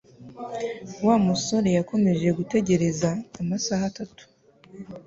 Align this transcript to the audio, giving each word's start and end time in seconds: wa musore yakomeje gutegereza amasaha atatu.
wa 1.05 1.15
musore 1.25 1.69
yakomeje 1.77 2.27
gutegereza 2.37 3.09
amasaha 3.41 3.83
atatu. 3.91 4.23